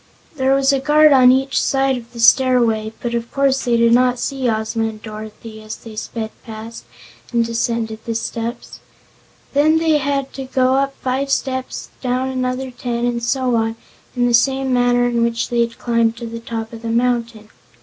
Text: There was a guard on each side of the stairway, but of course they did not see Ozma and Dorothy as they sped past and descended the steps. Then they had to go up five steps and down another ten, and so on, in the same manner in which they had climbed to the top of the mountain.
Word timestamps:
There 0.35 0.55
was 0.55 0.73
a 0.73 0.79
guard 0.79 1.13
on 1.13 1.31
each 1.31 1.61
side 1.61 1.95
of 1.95 2.11
the 2.11 2.19
stairway, 2.19 2.91
but 3.01 3.13
of 3.13 3.31
course 3.31 3.65
they 3.65 3.77
did 3.77 3.93
not 3.93 4.17
see 4.17 4.49
Ozma 4.49 4.85
and 4.87 4.99
Dorothy 5.03 5.61
as 5.61 5.75
they 5.75 5.95
sped 5.95 6.31
past 6.43 6.85
and 7.31 7.45
descended 7.45 7.99
the 8.05 8.15
steps. 8.15 8.79
Then 9.53 9.77
they 9.77 9.99
had 9.99 10.33
to 10.33 10.45
go 10.45 10.73
up 10.73 10.95
five 11.03 11.29
steps 11.29 11.89
and 11.93 12.01
down 12.01 12.29
another 12.29 12.71
ten, 12.71 13.05
and 13.05 13.21
so 13.21 13.53
on, 13.55 13.75
in 14.15 14.25
the 14.25 14.33
same 14.33 14.73
manner 14.73 15.05
in 15.05 15.21
which 15.21 15.49
they 15.49 15.59
had 15.61 15.77
climbed 15.77 16.17
to 16.17 16.25
the 16.25 16.39
top 16.39 16.73
of 16.73 16.81
the 16.81 16.89
mountain. 16.89 17.49